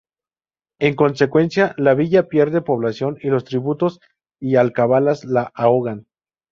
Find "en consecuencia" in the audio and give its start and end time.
0.79-1.75